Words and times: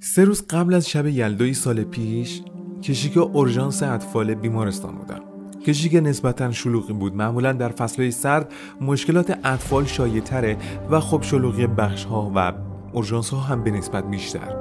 سه 0.00 0.24
روز 0.24 0.46
قبل 0.50 0.74
از 0.74 0.88
شب 0.88 1.06
یلدای 1.06 1.54
سال 1.54 1.84
پیش 1.84 2.42
کشیک 2.82 3.16
اورژانس 3.16 3.82
اطفال 3.82 4.34
بیمارستان 4.34 4.94
بودم. 4.94 5.20
کشیک 5.66 5.94
نسبتا 5.94 6.52
شلوغی 6.52 6.92
بود 6.92 7.16
معمولا 7.16 7.52
در 7.52 7.68
فصلهای 7.68 8.10
سرد 8.10 8.52
مشکلات 8.80 9.38
اطفال 9.44 9.84
شایع 9.84 10.20
تره 10.20 10.56
و 10.90 11.00
خب 11.00 11.22
شلوغی 11.22 11.66
بخش 11.66 12.04
ها 12.04 12.32
و 12.34 12.52
اورژانس 12.92 13.30
ها 13.30 13.40
هم 13.40 13.64
به 13.64 13.70
نسبت 13.70 14.10
بیشتر. 14.10 14.56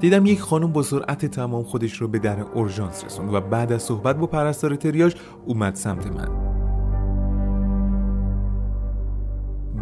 دیدم 0.00 0.26
یک 0.26 0.40
خانم 0.40 0.72
با 0.72 0.82
سرعت 0.82 1.26
تمام 1.26 1.62
خودش 1.62 1.96
رو 1.96 2.08
به 2.08 2.18
در 2.18 2.40
اورژانس 2.40 3.04
رسوند 3.04 3.34
و 3.34 3.40
بعد 3.40 3.72
از 3.72 3.82
صحبت 3.82 4.16
با 4.16 4.26
پرستار 4.26 4.76
تریاج 4.76 5.14
اومد 5.46 5.74
سمت 5.74 6.06
من. 6.06 6.49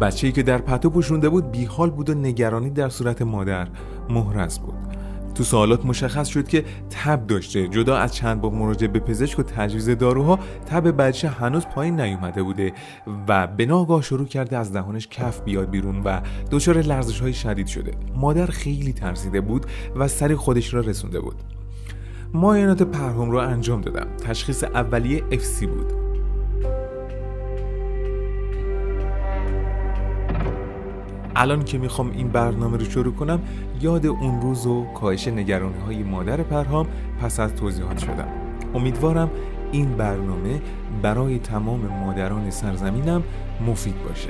بچه‌ای 0.01 0.33
که 0.33 0.43
در 0.43 0.57
پتو 0.57 0.89
پوشونده 0.89 1.29
بود 1.29 1.51
بیحال 1.51 1.89
بود 1.89 2.09
و 2.09 2.13
نگرانی 2.13 2.69
در 2.69 2.89
صورت 2.89 3.21
مادر 3.21 3.67
محرز 4.09 4.59
بود. 4.59 4.73
تو 5.35 5.43
سوالات 5.43 5.85
مشخص 5.85 6.27
شد 6.27 6.47
که 6.47 6.65
تب 6.89 7.27
داشته. 7.27 7.67
جدا 7.67 7.97
از 7.97 8.15
چند 8.15 8.41
بار 8.41 8.51
مراجعه 8.51 8.87
به 8.87 8.99
پزشک 8.99 9.39
و 9.39 9.43
تجویز 9.43 9.89
داروها 9.89 10.39
تب 10.65 11.01
بچه 11.01 11.29
هنوز 11.29 11.65
پایین 11.65 12.01
نیومده 12.01 12.43
بوده 12.43 12.73
و 13.27 13.47
به 13.47 13.65
ناگاه 13.65 14.01
شروع 14.01 14.25
کرده 14.25 14.57
از 14.57 14.73
دهانش 14.73 15.07
کف 15.07 15.41
بیاد 15.41 15.69
بیرون 15.69 16.01
و 16.03 16.21
دچار 16.51 16.81
لرزش 16.81 17.21
های 17.21 17.33
شدید 17.33 17.67
شده. 17.67 17.91
مادر 18.15 18.45
خیلی 18.45 18.93
ترسیده 18.93 19.41
بود 19.41 19.65
و 19.95 20.07
سری 20.07 20.35
خودش 20.35 20.73
را 20.73 20.79
رسونده 20.79 21.19
بود. 21.19 21.35
معاینات 22.33 22.83
پرهام 22.83 23.31
را 23.31 23.43
انجام 23.43 23.81
دادم. 23.81 24.07
تشخیص 24.17 24.63
اولیه 24.63 25.23
FC 25.31 25.65
بود. 25.65 26.08
الان 31.39 31.63
که 31.63 31.77
می‌خوام 31.77 32.11
این 32.11 32.27
برنامه 32.27 32.77
رو 32.77 32.85
شروع 32.85 33.13
کنم 33.13 33.39
یاد 33.81 34.05
اون 34.05 34.41
روز 34.41 34.65
و 34.65 34.85
کاهش 34.93 35.27
نگرانی 35.27 35.79
های 35.85 36.03
مادر 36.03 36.37
پرهام 36.37 36.87
پس 37.21 37.39
از 37.39 37.55
توضیحات 37.55 37.97
شدم. 37.97 38.27
امیدوارم 38.75 39.29
این 39.71 39.97
برنامه 39.97 40.61
برای 41.01 41.39
تمام 41.39 41.79
مادران 41.79 42.49
سرزمینم 42.49 43.23
مفید 43.67 44.03
باشه. 44.07 44.29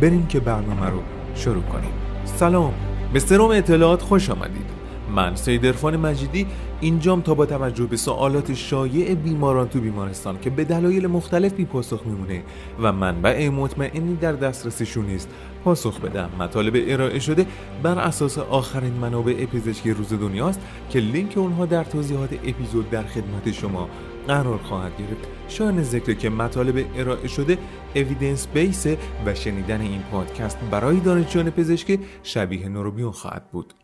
بریم 0.00 0.26
که 0.26 0.40
برنامه 0.40 0.86
رو 0.86 1.00
شروع 1.34 1.62
کنیم. 1.62 1.92
سلام 2.24 2.72
به 3.12 3.18
سروم 3.18 3.50
اطلاعات 3.50 4.02
خوش 4.02 4.30
آمدید. 4.30 4.78
من 5.14 5.36
سید 5.36 5.66
ارفان 5.66 5.96
مجیدی 5.96 6.46
اینجام 6.80 7.20
تا 7.20 7.34
با 7.34 7.46
توجه 7.46 7.86
به 7.86 7.96
سوالات 7.96 8.54
شایع 8.54 9.14
بیماران 9.14 9.68
تو 9.68 9.80
بیمارستان 9.80 10.40
که 10.40 10.50
به 10.50 10.64
دلایل 10.64 11.06
مختلف 11.06 11.52
بی 11.52 11.64
پاسخ 11.64 12.00
میمونه 12.06 12.42
و 12.82 12.92
منبع 12.92 13.48
مطمئنی 13.48 14.16
در 14.16 14.32
دسترسشون 14.32 15.06
نیست. 15.06 15.28
پاسخ 15.68 16.00
بدم. 16.00 16.30
مطالب 16.38 16.84
ارائه 16.88 17.18
شده 17.18 17.46
بر 17.82 17.98
اساس 17.98 18.38
آخرین 18.38 18.92
منابع 18.92 19.46
پزشکی 19.46 19.90
روز 19.90 20.12
دنیاست 20.12 20.60
که 20.90 21.00
لینک 21.00 21.38
اونها 21.38 21.66
در 21.66 21.84
توضیحات 21.84 22.32
اپیزود 22.32 22.90
در 22.90 23.02
خدمت 23.02 23.52
شما 23.52 23.88
قرار 24.28 24.58
خواهد 24.58 24.92
گرفت. 24.98 25.28
شایان 25.48 25.82
ذکر 25.82 26.12
که 26.14 26.30
مطالب 26.30 26.86
ارائه 26.96 27.28
شده 27.28 27.58
اویدنس 27.94 28.46
بیس 28.46 28.86
و 29.26 29.34
شنیدن 29.34 29.80
این 29.80 30.02
پادکست 30.02 30.58
برای 30.70 31.00
دانشجویان 31.00 31.50
پزشکی 31.50 31.98
شبیه 32.22 32.68
نوروبیون 32.68 33.12
خواهد 33.12 33.50
بود. 33.50 33.74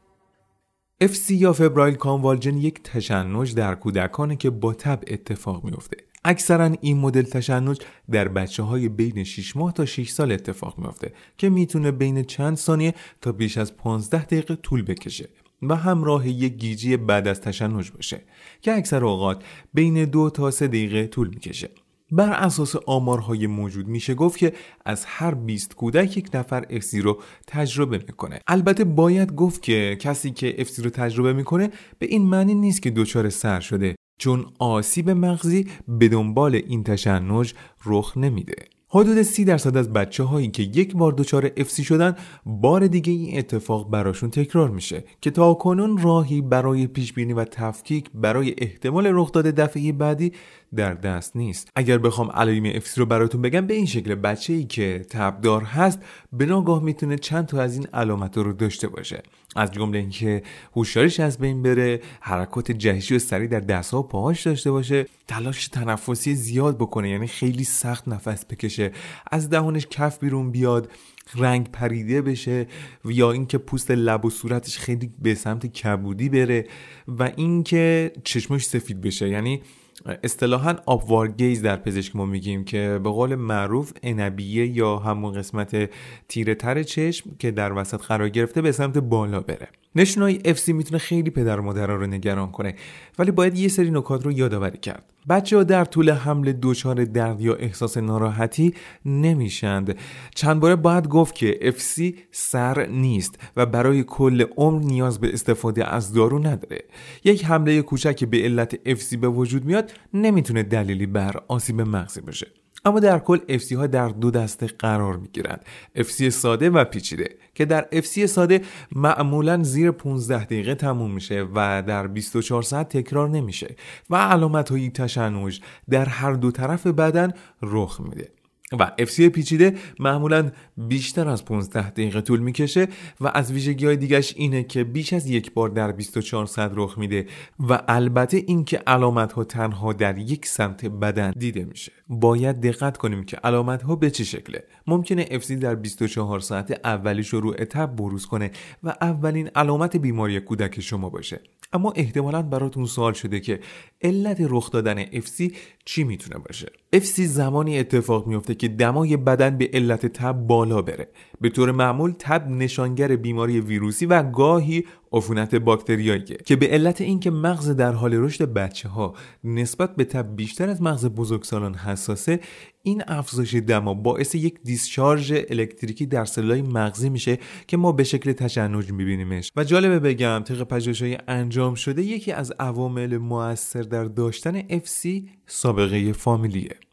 FC 1.02 1.30
یا 1.30 1.52
فبرایل 1.52 1.94
کانوالژن 1.94 2.56
یک 2.56 2.82
تشنج 2.82 3.54
در 3.54 3.74
کودکانه 3.74 4.36
که 4.36 4.50
با 4.50 4.74
تب 4.74 5.00
اتفاق 5.06 5.64
میفته 5.64 5.96
اکثرا 6.25 6.70
این 6.80 6.98
مدل 6.98 7.22
تشنج 7.22 7.78
در 8.11 8.28
بچه 8.28 8.62
های 8.62 8.89
بین 8.89 9.25
6 9.25 9.56
ماه 9.56 9.72
تا 9.72 9.84
6 9.84 10.11
سال 10.11 10.33
اتفاق 10.33 10.78
میفته 10.78 11.12
که 11.39 11.48
می‌تونه 11.48 11.91
بین 11.91 12.22
چند 12.22 12.56
ثانیه 12.56 12.94
تا 13.20 13.33
بیش 13.33 13.58
از 13.58 13.77
15 13.77 14.25
دقیقه 14.25 14.56
طول 14.56 14.83
بکشه 14.83 15.28
و 15.62 15.77
همراه 15.77 16.28
یک 16.28 16.53
گیجی 16.53 16.97
بعد 16.97 17.28
از 17.28 17.41
تشنج 17.41 17.91
باشه 17.91 18.21
که 18.62 18.76
اکثر 18.76 19.04
اوقات 19.04 19.44
بین 19.75 20.04
دو 20.04 20.31
تا 20.31 20.50
سه 20.50 20.66
دقیقه 20.66 21.06
طول 21.06 21.28
می‌کشه. 21.28 21.71
بر 22.10 22.32
اساس 22.32 22.77
آمارهای 22.87 23.47
موجود 23.47 23.88
میشه 23.88 24.15
گفت 24.15 24.38
که 24.38 24.53
از 24.84 25.04
هر 25.04 25.34
20 25.34 25.75
کودک 25.75 26.16
یک 26.16 26.28
نفر 26.34 26.66
افسی 26.71 27.00
رو 27.00 27.22
تجربه 27.47 27.98
می‌کنه. 27.98 28.38
البته 28.47 28.84
باید 28.84 29.32
گفت 29.32 29.62
که 29.62 29.97
کسی 30.00 30.31
که 30.31 30.60
افسی 30.60 30.82
رو 30.82 30.91
تجربه 30.91 31.32
می‌کنه 31.32 31.71
به 31.98 32.06
این 32.06 32.22
معنی 32.22 32.54
نیست 32.54 32.82
که 32.82 32.91
دچار 32.91 33.31
سر 33.31 33.60
شده 33.60 33.94
چون 34.19 34.47
آسیب 34.58 35.10
مغزی 35.10 35.66
به 35.88 36.08
دنبال 36.08 36.54
این 36.54 36.84
تشنج 36.84 37.54
رخ 37.86 38.16
نمیده. 38.16 38.54
حدود 38.88 39.22
سی 39.22 39.44
درصد 39.44 39.76
از 39.76 39.92
بچه 39.92 40.25
هایی 40.25 40.48
که 40.48 40.62
یک 40.62 40.97
بار 40.97 41.12
دچار 41.12 41.50
افسی 41.56 41.84
شدن 41.84 42.16
بار 42.47 42.86
دیگه 42.86 43.12
این 43.12 43.38
اتفاق 43.38 43.91
براشون 43.91 44.30
تکرار 44.30 44.70
میشه 44.70 45.04
که 45.20 45.30
تا 45.30 45.54
کنون 45.54 45.98
راهی 45.98 46.41
برای 46.41 46.86
پیش 46.86 47.12
بینی 47.12 47.32
و 47.32 47.44
تفکیک 47.44 48.10
برای 48.14 48.54
احتمال 48.58 49.06
رخ 49.06 49.32
داده 49.32 49.53
دفعه 49.53 49.92
بعدی 49.92 50.32
در 50.76 50.94
دست 50.94 51.36
نیست. 51.36 51.70
اگر 51.76 51.98
بخوام 51.98 52.30
علائم 52.30 52.64
افسی 52.74 53.00
رو 53.00 53.06
براتون 53.06 53.42
بگم 53.42 53.66
به 53.66 53.74
این 53.74 53.86
شکل 53.86 54.14
بچه 54.14 54.53
ای 54.53 54.64
که 54.64 55.06
تبدار 55.10 55.62
هست 55.62 56.00
به 56.32 56.47
ناگاه 56.47 56.82
می‌تونه 56.82 57.19
چند 57.19 57.47
تا 57.47 57.60
از 57.60 57.76
این 57.76 57.86
علامت 57.92 58.38
رو 58.38 58.53
داشته 58.53 58.88
باشه. 58.88 59.22
از 59.54 59.72
جمله 59.72 59.98
اینکه 59.98 60.42
هوشیاریش 60.76 61.20
از 61.20 61.38
بین 61.38 61.62
بره 61.62 62.00
حرکات 62.20 62.72
جهشی 62.72 63.16
و 63.16 63.19
سریع 63.19 63.48
در 63.48 63.60
دستها 63.60 64.00
و 64.00 64.03
پاهاش 64.03 64.42
داشته 64.42 64.70
باشه 64.70 65.06
تلاش 65.28 65.69
تنفسی 65.69 66.34
زیاد 66.34 66.76
بکنه 66.78 67.10
یعنی 67.10 67.26
خیلی 67.26 67.65
سخت 67.65 68.09
نفس 68.09 68.44
بکشه 68.47 68.92
از 69.31 69.50
دهانش 69.50 69.87
کف 69.87 70.19
بیرون 70.19 70.50
بیاد 70.50 70.91
رنگ 71.34 71.70
پریده 71.70 72.22
بشه 72.22 72.66
یا 73.04 73.32
اینکه 73.32 73.59
پوست 73.59 73.91
لب 73.91 74.25
و 74.25 74.31
صورتش 74.31 74.78
خیلی 74.78 75.12
به 75.19 75.34
سمت 75.34 75.66
کبودی 75.66 76.28
بره 76.28 76.66
و 77.09 77.31
اینکه 77.36 78.12
چشمش 78.25 78.66
سفید 78.66 79.00
بشه. 79.00 79.28
یعنی 79.28 79.62
اصطلاحا 80.06 80.76
آبوارگیز 80.87 81.62
در 81.62 81.76
پزشک 81.76 82.16
ما 82.16 82.26
میگیم 82.26 82.65
که 82.65 83.00
به 83.03 83.10
قول 83.10 83.34
معروف 83.34 83.92
انبیه 84.03 84.66
یا 84.66 84.97
همون 84.97 85.32
قسمت 85.32 85.91
تیره 86.28 86.54
تر 86.54 86.82
چشم 86.82 87.31
که 87.38 87.50
در 87.50 87.72
وسط 87.72 88.00
قرار 88.00 88.28
گرفته 88.28 88.62
به 88.62 88.72
سمت 88.72 88.98
بالا 88.98 89.41
بره. 89.41 89.69
نشونای 89.97 90.38
اف 90.44 90.69
می‌تونه 90.69 90.98
خیلی 90.98 91.31
پدر 91.31 91.60
مادرها 91.60 91.97
رو 91.97 92.06
نگران 92.06 92.50
کنه 92.50 92.75
ولی 93.19 93.31
باید 93.31 93.59
یه 93.59 93.69
سری 93.69 93.91
نکات 93.91 94.25
رو 94.25 94.32
یادآوری 94.32 94.78
کرد. 94.78 95.13
بچه 95.28 95.56
ها 95.56 95.62
در 95.62 95.84
طول 95.84 96.10
حمل 96.10 96.52
دچار 96.62 97.04
درد 97.04 97.40
یا 97.40 97.54
احساس 97.54 97.96
ناراحتی 97.96 98.74
نمیشند. 99.04 99.98
چند 100.34 100.60
باره 100.60 100.76
باید 100.76 101.08
گفت 101.08 101.34
که 101.34 101.68
افسی 101.68 102.16
سر 102.30 102.86
نیست 102.86 103.38
و 103.56 103.66
برای 103.66 104.02
کل 104.02 104.44
عمر 104.56 104.82
نیاز 104.82 105.20
به 105.20 105.32
استفاده 105.32 105.94
از 105.94 106.12
دارو 106.12 106.38
نداره. 106.38 106.84
یک 107.24 107.44
حمله 107.44 107.82
کوچک 107.82 108.24
به 108.24 108.36
علت 108.36 108.74
افسی 108.86 109.16
به 109.16 109.28
وجود 109.28 109.64
میاد 109.64 109.92
نمی‌تونه 110.14 110.62
دلیلی 110.62 111.06
بر 111.06 111.41
آسیب 111.48 111.80
مغزی 111.80 112.20
باشه. 112.20 112.63
اما 112.84 113.00
در 113.00 113.19
کل 113.19 113.39
FC 113.39 113.72
ها 113.72 113.87
در 113.87 114.09
دو 114.09 114.31
دسته 114.31 114.67
قرار 114.67 115.17
می 115.17 115.28
گیرند 115.33 115.65
FC 115.97 116.28
ساده 116.28 116.71
و 116.71 116.84
پیچیده 116.84 117.37
که 117.55 117.65
در 117.65 117.87
FC 117.93 118.25
ساده 118.25 118.61
معمولا 118.93 119.62
زیر 119.62 119.91
15 119.91 120.45
دقیقه 120.45 120.75
تموم 120.75 121.11
میشه 121.11 121.47
و 121.55 121.83
در 121.83 122.06
24 122.06 122.62
ساعت 122.62 122.89
تکرار 122.89 123.28
نمیشه 123.28 123.77
و 124.11 124.17
علامت 124.17 124.71
های 124.71 124.91
تشنج 124.91 125.61
در 125.91 126.05
هر 126.05 126.33
دو 126.33 126.50
طرف 126.50 126.87
بدن 126.87 127.33
رخ 127.62 128.00
میده. 128.00 128.44
و 128.72 128.91
FC 128.98 129.20
پیچیده 129.20 129.75
معمولا 129.98 130.50
بیشتر 130.76 131.28
از 131.28 131.44
15 131.44 131.91
دقیقه 131.91 132.20
طول 132.20 132.41
می‌کشه 132.41 132.88
و 133.20 133.30
از 133.34 133.52
ویژگی 133.52 133.86
های 133.86 133.97
دیگش 133.97 134.34
اینه 134.36 134.62
که 134.62 134.84
بیش 134.84 135.12
از 135.12 135.30
یک 135.30 135.54
بار 135.54 135.69
در 135.69 135.92
24 135.92 136.47
ساعت 136.47 136.72
رخ 136.74 136.98
میده 136.98 137.26
و 137.69 137.82
البته 137.88 138.36
اینکه 138.47 138.82
علامت 138.86 139.32
ها 139.32 139.44
تنها 139.44 139.92
در 139.92 140.19
یک 140.19 140.47
سمت 140.47 140.86
بدن 140.86 141.30
دیده 141.30 141.64
میشه. 141.64 141.92
باید 142.08 142.60
دقت 142.60 142.97
کنیم 142.97 143.24
که 143.24 143.36
علامت 143.36 143.82
ها 143.82 143.97
به 143.97 144.10
چه 144.10 144.24
شکله. 144.24 144.64
ممکنه 144.86 145.24
FC 145.24 145.53
در 145.53 145.74
24 145.74 146.41
ساعت 146.41 146.80
اولی 146.84 147.24
شروع 147.24 147.65
تب 147.65 147.97
بروز 147.97 148.27
کنه 148.27 148.50
و 148.83 148.94
اولین 149.00 149.50
علامت 149.54 149.97
بیماری 149.97 150.41
کودک 150.41 150.80
شما 150.80 151.09
باشه. 151.09 151.41
اما 151.74 151.92
احتمالا 151.97 152.42
براتون 152.42 152.86
سوال 152.86 153.12
شده 153.12 153.41
که 153.41 153.60
علت 154.03 154.36
رخ 154.41 154.71
دادن 154.71 155.04
FC 155.04 155.53
چی 155.84 156.04
می‌تونه 156.04 156.38
باشه؟ 156.38 156.72
FC 156.94 157.21
زمانی 157.21 157.78
اتفاق 157.78 158.26
میفته 158.26 158.54
که 158.54 158.68
دمای 158.68 159.16
بدن 159.16 159.59
به 159.59 159.71
علت 159.72 160.06
تب 160.06 160.32
بالا 160.32 160.82
بره. 160.82 161.09
به 161.41 161.48
طور 161.48 161.72
معمول 161.72 162.15
تب 162.18 162.48
نشانگر 162.48 163.16
بیماری 163.16 163.60
ویروسی 163.60 164.06
و 164.06 164.22
گاهی 164.22 164.84
عفونت 165.12 165.54
باکتریاییه 165.54 166.36
که 166.47 166.56
به 166.56 166.66
علت 166.66 167.00
اینکه 167.00 167.30
مغز 167.30 167.71
در 167.71 167.92
حال 167.92 168.15
رشد 168.15 168.53
بچه 168.53 168.88
ها 168.88 169.15
نسبت 169.44 169.97
به 169.97 170.04
تب 170.04 170.36
بیشتر 170.36 170.68
از 170.68 170.82
مغز 170.82 171.06
بزرگسالان 171.06 171.74
حساسه 171.74 172.41
این 172.86 173.03
افزایش 173.07 173.54
دما 173.54 173.95
باعث 173.95 174.34
یک 174.34 174.63
دیسچارژ 174.65 175.33
الکتریکی 175.51 176.07
در 176.07 176.25
سلولای 176.25 176.63
مغزی 176.63 177.09
میشه 177.09 177.39
که 177.66 177.77
ما 177.77 177.92
به 177.92 178.04
شکل 178.04 178.33
تشنج 178.33 178.92
میبینیمش. 178.92 179.53
و 179.57 179.65
جالبه 179.65 179.98
بگم 179.98 180.42
طبق 180.45 180.63
پژوهش‌های 180.63 181.19
انجام 181.28 181.75
شده 181.75 182.03
یکی 182.03 182.33
از 182.33 182.53
عوامل 182.60 183.16
موثر 183.16 183.83
در 183.83 184.04
داشتن 184.04 184.60
FC 184.60 185.09
سابقه 185.47 186.13
فامیلیه. 186.13 186.84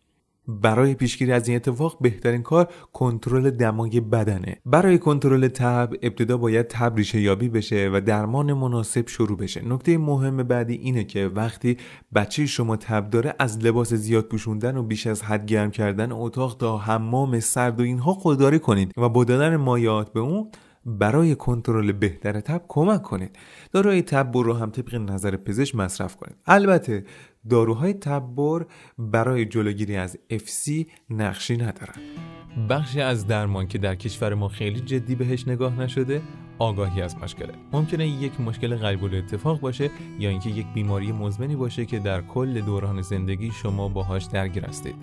برای 0.62 0.94
پیشگیری 0.94 1.31
از 1.31 1.48
این 1.48 1.56
اتفاق 1.56 1.98
بهترین 2.01 2.42
کار 2.42 2.68
کنترل 2.94 3.50
دمای 3.50 4.00
بدنه. 4.00 4.57
برای 4.65 4.98
کنترل 4.98 5.48
تب 5.48 5.94
ابتدا 6.01 6.38
باید 6.38 6.68
تب 6.68 6.94
ریشه 6.95 7.21
یابی 7.21 7.50
بشه 7.50 7.89
و 7.94 8.01
درمان 8.01 8.53
مناسب 8.53 9.07
شروع 9.07 9.38
بشه. 9.38 9.68
نکته 9.68 9.98
مهم 9.98 10.38
بعدی 10.44 10.74
اینه 10.74 11.03
که 11.03 11.27
وقتی 11.36 11.77
بچه 12.15 12.45
شما 12.45 12.75
تب 12.75 13.09
داره 13.09 13.36
از 13.39 13.65
لباس 13.65 13.94
زیاد 13.94 14.25
پوشوندن 14.25 14.77
و 14.77 14.83
بیش 14.83 15.07
از 15.07 15.24
حد 15.24 15.45
گرم 15.45 15.71
کردن 15.71 16.12
اتاق 16.12 16.57
تا 16.57 16.77
حمام 16.77 17.39
سرد 17.39 17.80
و 17.80 17.83
اینها 17.83 18.13
خودداری 18.13 18.59
کنید 18.59 18.92
و 18.98 19.09
با 19.09 19.24
دادن 19.24 19.56
مایات 19.56 20.13
به 20.13 20.19
اون 20.19 20.48
برای 20.86 21.36
کنترل 21.36 21.92
بهتر 21.92 22.39
تب 22.39 22.66
کمک 22.68 23.01
کنید. 23.01 23.36
داروهای 23.72 24.01
تبر 24.01 24.44
رو 24.44 24.54
هم 24.54 24.69
طبق 24.69 24.95
نظر 24.95 25.36
پزشک 25.36 25.75
مصرف 25.75 26.16
کنید. 26.16 26.36
البته 26.45 27.06
داروهای 27.50 27.94
تبر 27.94 28.66
برای 28.98 29.45
جلوگیری 29.45 29.95
از 29.95 30.18
FC 30.31 30.86
نقشی 31.10 31.57
ندارن. 31.57 31.95
بخشی 32.69 33.01
از 33.01 33.28
درمان 33.28 33.68
که 33.68 33.78
در 33.78 33.95
کشور 33.95 34.33
ما 34.33 34.48
خیلی 34.48 34.80
جدی 34.80 35.16
بهش 35.16 35.48
نگاه 35.48 35.80
نشده 35.80 36.22
آگاهی 36.62 37.02
از 37.02 37.18
مشکله. 37.18 37.54
ممکنه 37.74 38.08
یک 38.08 38.42
مشکل 38.42 38.75
غیب 38.75 39.04
اتفاق 39.04 39.60
باشه 39.60 39.90
یا 40.19 40.30
اینکه 40.30 40.50
یک 40.50 40.66
بیماری 40.74 41.12
مزمنی 41.12 41.56
باشه 41.56 41.86
که 41.86 42.00
در 42.00 42.22
کل 42.22 42.62
دوران 42.62 43.02
زندگی 43.02 43.52
شما 43.52 43.88
باهاش 43.88 44.25
درگیر 44.25 44.66
هستید. 44.66 44.96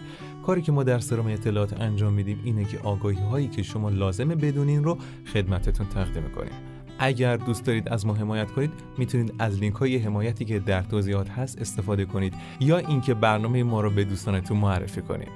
کاری 0.46 0.62
که 0.62 0.72
ما 0.72 0.82
در 0.82 0.98
سرم 0.98 1.26
اطلاعات 1.26 1.80
انجام 1.80 2.12
میدیم 2.12 2.40
اینه 2.44 2.64
که 2.64 2.78
آگاهی 2.78 3.20
هایی 3.30 3.48
که 3.48 3.62
شما 3.62 3.90
لازمه 3.90 4.34
بدونین 4.34 4.84
رو 4.84 4.98
خدمتتون 5.32 5.86
تقدیم 5.86 6.22
می‌کنیم. 6.22 6.52
اگر 6.98 7.36
دوست 7.36 7.64
دارید 7.64 7.88
از 7.88 8.06
ما 8.06 8.14
حمایت 8.14 8.50
کنید 8.50 8.70
می‌تونید 8.98 9.34
از 9.38 9.58
لینک 9.58 9.74
های 9.74 9.96
حمایتی 9.96 10.44
که 10.44 10.58
در 10.58 10.82
توضیحات 10.82 11.30
هست 11.30 11.60
استفاده 11.60 12.04
کنید 12.04 12.34
یا 12.60 12.78
اینکه 12.78 13.14
برنامه 13.14 13.62
ما 13.62 13.80
رو 13.80 13.90
به 13.90 14.04
دوستانتون 14.04 14.56
معرفی 14.56 15.02
کنید. 15.02 15.32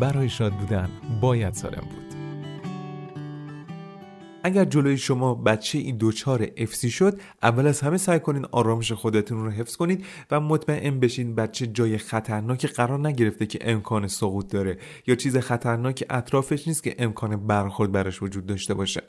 برای 0.00 0.28
شاد 0.28 0.52
بودن 0.52 0.88
باید 1.20 1.54
سالم 1.54 1.80
بود. 1.80 2.17
اگر 4.48 4.64
جلوی 4.64 4.98
شما 4.98 5.34
بچه 5.34 5.78
این 5.78 5.96
دوچار 5.96 6.48
افسی 6.56 6.90
شد 6.90 7.20
اول 7.42 7.66
از 7.66 7.80
همه 7.80 7.96
سعی 7.96 8.20
کنین 8.20 8.46
آرامش 8.52 8.92
خودتون 8.92 9.44
رو 9.44 9.50
حفظ 9.50 9.76
کنید 9.76 10.04
و 10.30 10.40
مطمئن 10.40 11.00
بشین 11.00 11.34
بچه 11.34 11.66
جای 11.66 11.98
خطرناکی 11.98 12.68
قرار 12.68 13.08
نگرفته 13.08 13.46
که 13.46 13.58
امکان 13.62 14.08
سقوط 14.08 14.52
داره 14.52 14.78
یا 15.06 15.14
چیز 15.14 15.36
خطرناکی 15.36 16.06
اطرافش 16.10 16.68
نیست 16.68 16.82
که 16.82 16.94
امکان 16.98 17.46
برخورد 17.46 17.92
براش 17.92 18.22
وجود 18.22 18.46
داشته 18.46 18.74
باشه. 18.74 19.02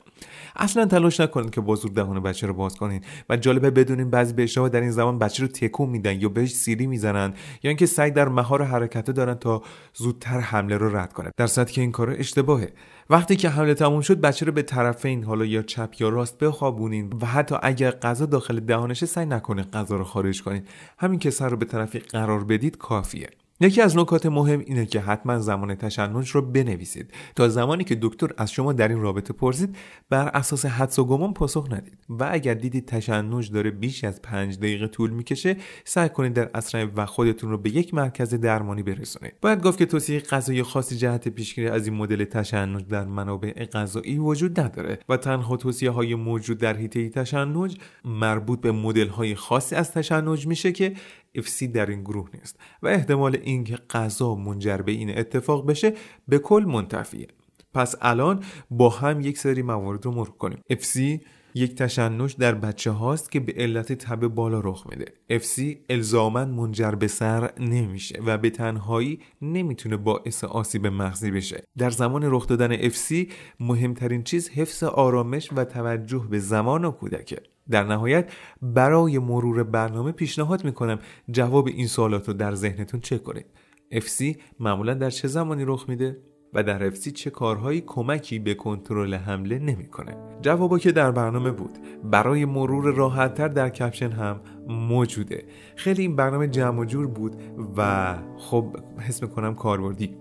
اصلا 0.56 0.86
تلاش 0.86 1.20
نکنید 1.20 1.50
که 1.50 1.60
با 1.60 1.74
زور 1.74 1.90
دهان 1.90 2.20
بچه 2.22 2.46
رو 2.46 2.54
باز 2.54 2.76
کنین 2.76 3.00
و 3.28 3.36
جالبه 3.36 3.70
بدونین 3.70 4.10
بعضی 4.10 4.32
بهشتها 4.32 4.68
در 4.68 4.80
این 4.80 4.90
زمان 4.90 5.18
بچه 5.18 5.42
رو 5.42 5.48
تکون 5.48 5.88
میدن 5.88 6.20
یا 6.20 6.28
بهش 6.28 6.54
سیری 6.54 6.86
می‌زنن 6.86 7.34
یا 7.62 7.68
اینکه 7.68 7.86
سعی 7.86 8.10
در 8.10 8.28
مهار 8.28 8.62
حرکت 8.62 9.10
دارن 9.10 9.34
تا 9.34 9.62
زودتر 9.94 10.40
حمله 10.40 10.76
رو 10.76 10.96
رد 10.96 11.12
کنه 11.12 11.30
در 11.36 11.46
صورتی 11.46 11.72
که 11.72 11.80
این 11.80 11.92
کار 11.92 12.10
اشتباهه. 12.18 12.72
وقتی 13.10 13.36
که 13.36 13.48
حمله 13.48 13.74
تموم 13.74 14.00
شد 14.00 14.20
بچه 14.20 14.46
رو 14.46 14.52
به 14.52 14.62
طرفین 14.62 15.24
حالا 15.24 15.44
یا 15.44 15.62
چپ 15.62 15.94
یا 15.98 16.08
راست 16.08 16.38
بخوابونین 16.38 17.12
و 17.20 17.26
حتی 17.26 17.56
اگر 17.62 17.90
غذا 17.90 18.26
داخل 18.26 18.60
دهانشه 18.60 19.06
سعی 19.06 19.26
نکنید 19.26 19.70
غذا 19.70 19.96
رو 19.96 20.04
خارج 20.04 20.42
کنید. 20.42 20.68
همین 20.98 21.18
که 21.18 21.30
سر 21.30 21.48
رو 21.48 21.56
به 21.56 21.64
طرفی 21.64 21.98
قرار 21.98 22.44
بدید 22.44 22.76
کافیه. 22.76 23.28
یکی 23.62 23.82
از 23.82 23.96
نکات 23.96 24.26
مهم 24.26 24.60
اینه 24.60 24.86
که 24.86 25.00
حتما 25.00 25.38
زمان 25.38 25.74
تشنج 25.74 26.28
رو 26.30 26.42
بنویسید. 26.42 27.10
تا 27.36 27.48
زمانی 27.48 27.84
که 27.84 27.98
دکتر 28.02 28.30
از 28.36 28.52
شما 28.52 28.72
در 28.72 28.88
این 28.88 29.00
رابطه 29.00 29.32
پرسید 29.32 29.76
بر 30.10 30.28
اساس 30.28 30.66
حدس 30.66 30.98
و 30.98 31.04
گمان 31.04 31.34
پاسخ 31.34 31.66
ندید. 31.72 31.98
و 32.08 32.28
اگر 32.32 32.54
دیدید 32.54 32.86
تشنج 32.86 33.52
داره 33.52 33.70
بیش 33.70 34.04
از 34.04 34.22
پنج 34.22 34.58
دقیقه 34.58 34.86
طول 34.86 35.10
می‌کشه 35.10 35.56
سعی 35.84 36.08
کنید 36.08 36.32
در 36.32 36.50
اسرع 36.54 36.86
و 36.96 37.06
خودتون 37.06 37.50
رو 37.50 37.58
به 37.58 37.70
یک 37.70 37.94
مرکز 37.94 38.34
درمانی 38.34 38.82
برسونید. 38.82 39.32
باید 39.40 39.62
گفت 39.62 39.78
که 39.78 39.86
توصیه 39.86 40.20
غذایی 40.20 40.62
خاصی 40.62 40.96
جهت 40.96 41.28
پیشگیری 41.28 41.68
از 41.68 41.86
این 41.86 41.96
مدل 41.96 42.24
تشنج 42.24 42.86
در 42.88 43.04
منابع 43.04 43.64
غذایی 43.64 44.18
وجود 44.18 44.60
نداره. 44.60 44.98
و 45.08 45.16
تنها 45.16 45.56
توصیه 45.56 45.90
های 45.90 46.14
موجود 46.14 46.58
در 46.58 46.76
حیطه 46.76 47.08
تشنج 47.08 47.76
مربوط 48.04 48.60
به 48.60 48.72
مدل 48.72 49.08
های 49.08 49.34
خاصی 49.34 49.74
از 49.74 49.92
تشنج 49.92 50.46
میشه 50.46 50.72
که 50.72 50.92
FC 51.38 51.62
در 51.62 51.86
این 51.86 52.02
گروه 52.02 52.30
نیست 52.34 52.60
و 52.82 52.88
احتمال 52.88 53.36
اینکه 53.42 53.76
غذا 53.90 54.34
منجر 54.34 54.76
به 54.76 54.92
این 54.92 55.18
اتفاق 55.18 55.66
بشه 55.66 55.92
به 56.28 56.38
کل 56.38 56.64
منتفیه. 56.68 57.28
پس 57.74 57.94
الان 58.00 58.44
با 58.70 58.88
هم 58.88 59.20
یک 59.20 59.38
سری 59.38 59.62
موارد 59.62 60.04
رو 60.04 60.10
مرور 60.10 60.30
کنیم. 60.30 60.62
FC 60.72 61.20
یک 61.54 61.74
تشنج 61.74 62.36
در 62.36 62.54
بچه 62.54 62.90
هاست 62.90 63.32
که 63.32 63.40
به 63.40 63.54
علت 63.56 63.92
تب 63.92 64.28
بالا 64.28 64.60
رخ 64.60 64.86
میده. 64.90 65.04
FC 65.30 65.76
الزاما 65.90 66.44
منجر 66.44 66.90
به 66.90 67.08
سر 67.08 67.50
نمیشه 67.60 68.20
و 68.26 68.38
به 68.38 68.50
تنهایی 68.50 69.20
نمی‌تونه 69.42 69.96
باعث 69.96 70.44
آسیب 70.44 70.86
مغزی 70.86 71.30
بشه. 71.30 71.64
در 71.78 71.90
زمان 71.90 72.22
رخ 72.24 72.46
دادن 72.46 72.90
FC 72.90 73.32
مهمترین 73.60 74.22
چیز 74.22 74.48
حفظ 74.48 74.82
آرامش 74.82 75.48
و 75.56 75.64
توجه 75.64 76.26
به 76.30 76.38
زمان 76.38 76.84
و 76.84 76.90
کودکه. 76.90 77.42
در 77.70 77.84
نهایت 77.84 78.32
برای 78.62 79.18
مرور 79.18 79.62
برنامه 79.62 80.12
پیشنهاد 80.12 80.64
می‌کنم 80.64 80.98
جواب 81.30 81.66
این 81.66 81.86
سوالات 81.86 82.28
رو 82.28 82.34
در 82.34 82.54
ذهنتون 82.54 83.00
چک 83.00 83.22
کنید. 83.22 83.46
FC 83.92 84.36
معمولا 84.60 84.94
در 84.94 85.10
چه 85.10 85.28
زمانی 85.28 85.64
رخ 85.66 85.88
میده 85.88 86.16
و 86.54 86.62
در 86.62 86.90
FC 86.90 87.12
چه 87.12 87.30
کارهایی 87.30 87.80
کمکی 87.86 88.38
به 88.38 88.54
کنترل 88.54 89.14
حمله 89.14 89.58
نمی‌کنه؟ 89.58 90.16
جوابا 90.42 90.78
که 90.78 90.92
در 90.92 91.10
برنامه 91.10 91.50
بود. 91.50 91.78
برای 92.04 92.44
مرور 92.44 92.94
راحتتر 92.94 93.48
در 93.48 93.68
کپشن 93.68 94.10
هم 94.10 94.40
موجوده. 94.68 95.44
خیلی 95.76 96.02
این 96.02 96.16
برنامه 96.16 96.48
جمع 96.48 96.80
و 96.80 96.84
جور 96.84 97.06
بود 97.06 97.36
و 97.76 98.14
خب 98.38 98.76
حس 98.98 99.22
می‌کنم 99.22 99.54
کاربردی 99.54 100.16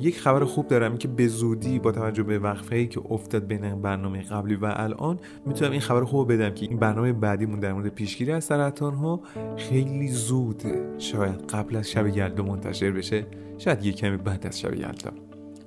یک 0.00 0.20
خبر 0.20 0.44
خوب 0.44 0.68
دارم 0.68 0.96
که 0.96 1.08
به 1.08 1.26
زودی 1.26 1.78
با 1.78 1.92
توجه 1.92 2.22
به 2.22 2.38
وقفه 2.38 2.86
که 2.86 3.00
افتاد 3.10 3.46
بین 3.46 3.82
برنامه 3.82 4.22
قبلی 4.22 4.54
و 4.54 4.72
الان 4.76 5.18
می‌تونم 5.46 5.70
این 5.70 5.80
خبر 5.80 6.04
خوب 6.04 6.32
بدم 6.32 6.50
که 6.50 6.66
این 6.66 6.78
برنامه 6.78 7.12
بعدیمون 7.12 7.60
در 7.60 7.72
مورد 7.72 7.88
پیشگیری 7.88 8.32
از 8.32 8.44
سرطان 8.44 8.94
ها 8.94 9.20
خیلی 9.56 10.08
زود 10.08 10.62
شاید 10.98 11.46
قبل 11.50 11.76
از 11.76 11.90
شب 11.90 12.06
یلدا 12.06 12.42
منتشر 12.42 12.90
بشه. 12.90 13.26
شاید 13.58 13.84
یک 13.84 13.96
کمی 13.96 14.16
بعد 14.16 14.46
از 14.46 14.60
شب 14.60 14.74
یلدا. 14.74 15.10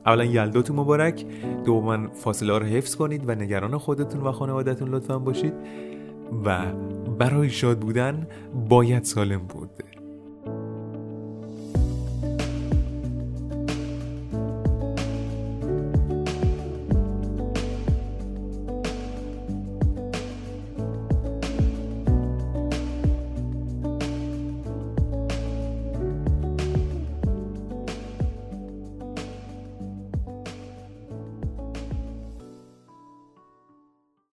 اولا 0.05 0.23
یلداتون 0.23 0.75
مبارک. 0.75 1.25
دوما 1.65 2.07
فاصله 2.07 2.51
ها 2.51 2.57
رو 2.57 2.65
حفظ 2.65 2.95
کنید 2.95 3.29
و 3.29 3.35
نگران 3.35 3.77
خودتون 3.77 4.21
و 4.21 4.31
خانوادهتون 4.31 4.89
لطفا 4.89 5.19
باشید. 5.19 5.53
و 6.45 6.65
برای 7.19 7.49
شاد 7.49 7.79
بودن 7.79 8.27
باید 8.69 9.03
سالم 9.03 9.39
بود. 9.39 9.69